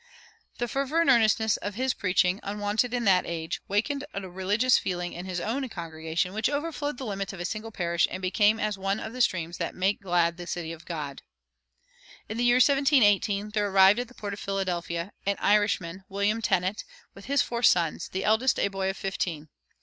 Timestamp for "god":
10.87-11.21